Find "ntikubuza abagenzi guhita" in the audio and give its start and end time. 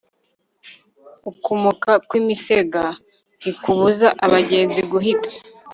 3.39-5.29